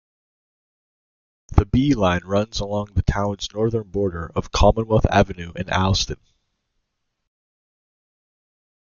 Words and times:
The 1.55 1.67
B 1.67 1.93
line 1.93 2.21
runs 2.23 2.59
along 2.59 2.93
the 2.95 3.03
town's 3.03 3.47
northern 3.53 3.87
border 3.91 4.31
of 4.33 4.51
Commonwealth 4.51 5.05
Avenue 5.05 5.51
in 5.55 5.69
Allston. 5.71 6.19